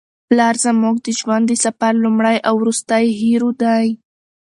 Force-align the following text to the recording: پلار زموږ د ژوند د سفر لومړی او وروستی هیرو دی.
پلار 0.27 0.55
زموږ 0.65 0.95
د 1.05 1.07
ژوند 1.19 1.43
د 1.47 1.51
سفر 1.65 1.91
لومړی 2.03 2.37
او 2.47 2.53
وروستی 2.61 3.03
هیرو 3.21 3.49
دی. 3.61 3.87